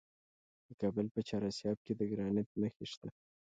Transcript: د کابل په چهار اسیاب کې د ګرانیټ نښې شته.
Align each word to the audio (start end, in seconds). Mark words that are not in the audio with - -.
د 0.67 0.69
کابل 0.81 1.05
په 1.15 1.19
چهار 1.27 1.43
اسیاب 1.51 1.77
کې 1.85 1.93
د 1.95 2.01
ګرانیټ 2.11 2.49
نښې 2.61 2.85
شته. 2.91 3.09